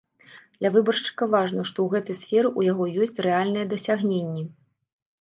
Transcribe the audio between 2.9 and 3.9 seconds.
ёсць рэальныя